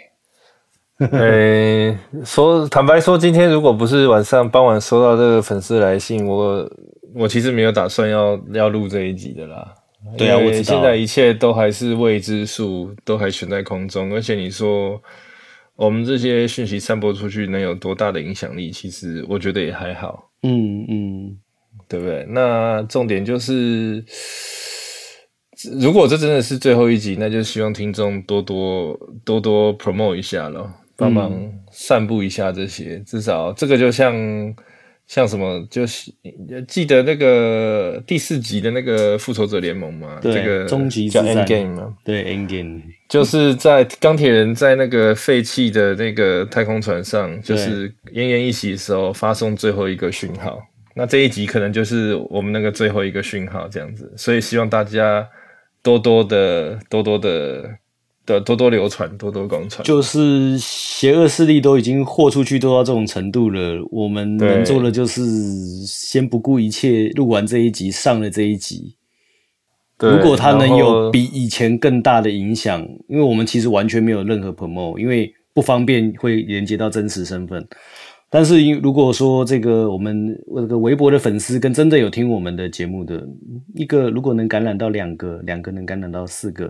[0.99, 6.71] 呃，说坦白说，今天如果不是晚上傍晚收到这个粉丝来信，我
[7.15, 9.75] 我其实没有打算要要录这一集的啦。
[10.17, 14.13] 对啊我知道现在一切都还是未知数，都还悬在空中。
[14.13, 15.01] 而且你说
[15.77, 18.71] 我们这些讯息散播出去能有多大的影响力？
[18.71, 21.37] 其实我觉得也还好，嗯嗯，
[21.89, 22.25] 对不对？
[22.29, 24.05] 那重点就是，
[25.81, 31.33] 如果这真的是最后一集，那就希望听众多多多多 promote 一下咯，帮忙
[31.71, 32.99] 散布一下这些。
[33.01, 34.15] 至少这个就像
[35.07, 36.11] 像什么，就是
[36.67, 50.59] 记得那个第四集的那个复仇者联盟嘛，这个终极叫 Endgame 嘛，对，Endgame，就是在钢铁人在那个废弃的那个太空船上，就是奄奄一息的时候发送最后一个讯号。
[50.97, 54.11] 那这一集可能就是我们那个最后一个讯号，这样子。
[54.17, 55.29] 所以希望大家
[55.83, 57.69] 多多的、多多的、
[58.27, 59.85] 的多多流传、多多广传。
[59.85, 63.61] 就是邪恶势力都已经豁出去，都到这种程度了。
[63.91, 65.23] 我们能做的就是
[65.87, 68.97] 先不顾一切录完这一集，上了这一集。
[69.99, 77.65] 如果它能有比以前更大的影响，因为我们其实完全没有任何 promo，因为不方便会连接到真实身份。
[78.29, 83.25] 但是因如果说这个我们这个微博的粉丝跟真的有听我们的节目的
[83.77, 86.69] 一个，如果能感染到两个，两个能感染到四个，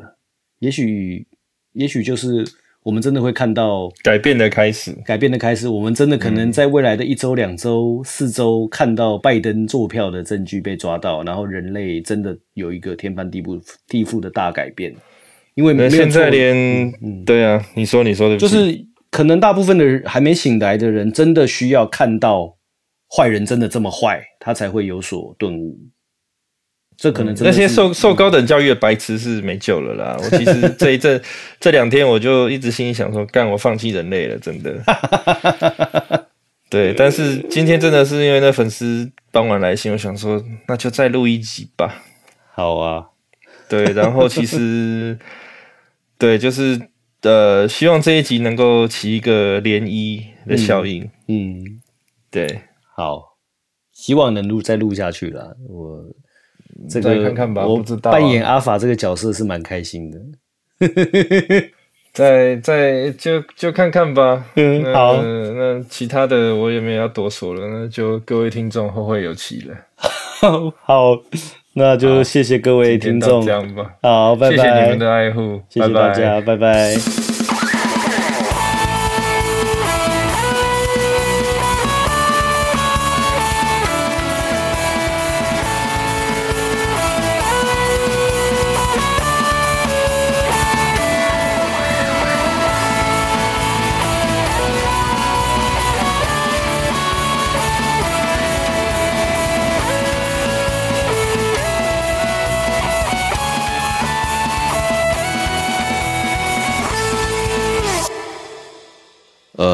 [0.58, 1.26] 也许
[1.74, 2.44] 也许就是
[2.82, 4.92] 我们真的会看到改变的开始。
[5.04, 14.94] 改变的开始，我们真的可嗯能在未来的一周、两周、四周看到拜登做票的证据被抓到，然后人类真的有一个天翻地覆、地覆的大改变。
[15.54, 16.92] 因为现在错连、
[17.24, 22.56] 对啊，你说你说的就是可能大部分的人还没醒来的人，真的需要看到
[23.16, 25.78] 坏人真的这么坏，他才会有所顿悟。
[26.96, 30.16] 这可能真那些受受高等教育的白痴是没救了啦。
[30.22, 31.20] 我其实这一阵
[31.58, 34.80] 这两天我就一直心里想说，干我放弃人类了，真的。
[36.70, 42.02] 对，但是今天真的是因为那粉丝帮完来信，我想说那就再录一集吧。
[42.52, 43.06] 好啊，
[43.68, 45.16] 对，然后其实
[46.18, 46.80] 对，就是
[47.22, 51.08] 呃，希望这一集能够起一个涟漪的效应。
[51.28, 51.80] 嗯，
[52.30, 52.62] 对，
[52.96, 53.36] 好，
[53.92, 55.54] 希望能录再录下去啦。
[55.68, 56.04] 我
[56.88, 60.18] 这个再看看吧我不知道啊扮演阿法这个角色是蛮开心的。
[62.12, 64.44] 再再就就看看吧。
[64.54, 69.74] 嗯好那其他的我也没有要多说了，那就各位听众后会有期了。
[70.82, 71.16] 好，
[71.72, 77.23] 那就谢谢各位听众这，样吧，好，拜拜，谢谢你们的爱护，谢谢拜拜大家，拜拜。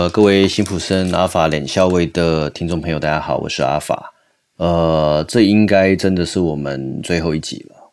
[0.00, 4.14] 呃，各位辛普森阿法脸校尉的听众朋友，大家好，我是阿法。
[4.56, 7.92] 呃，这应该真的是我们最后一集了。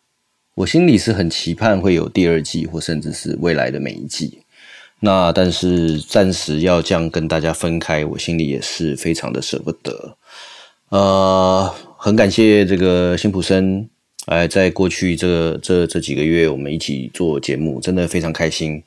[0.56, 4.40] 我心里是很期盼会有第二季，或甚至是未来的每一季。
[5.02, 10.16] 那但是暂时要这样跟大家分开，我心里也是非常的舍不得。
[10.88, 13.86] 呃，很感谢这个辛普森，
[14.28, 18.82] 哎，在过去这这这几个月，我们一起做节目，真的非常开心。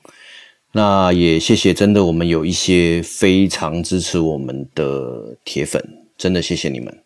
[0.73, 5.83] 那也谢谢，真的我们有一些非常支持我们的铁粉，
[6.17, 6.97] 真的谢谢你们。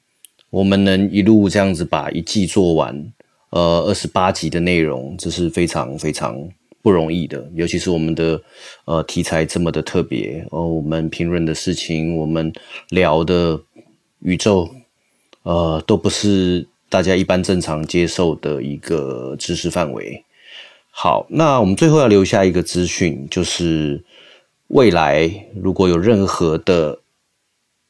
[0.50, 3.12] 我们能一路这样子把一季做完，
[3.50, 6.36] 呃，二十八集的内容，这是非常非常
[6.82, 7.50] 不容易的。
[7.54, 8.38] 尤其是我们的
[8.84, 12.52] 呃题材这么的特别，哦，我们评论的事情，我们
[12.90, 13.58] 聊的
[14.20, 14.68] 宇宙，
[15.42, 20.22] 呃，都不是大家一般正常接受的一个知识范围。
[20.96, 24.04] 好，那我们最后要留下一个资讯，就是
[24.68, 27.00] 未来如果有任何的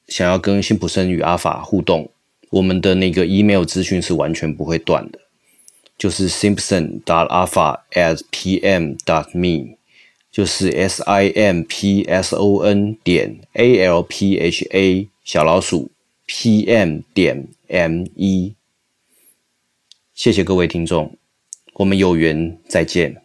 [0.09, 2.11] 想要跟辛普森与阿法互动。
[2.51, 5.19] 我们的那个 email 资讯是完全不会断的，
[5.99, 9.77] 就是 simpson dot alpha at pm dot me，
[10.33, 15.91] 就是 s i m p s o n 点 a l p h a 小老鼠
[16.27, 18.55] p m 点 m e。
[20.15, 21.17] 谢谢各位听众，
[21.75, 23.24] 我们有缘再见。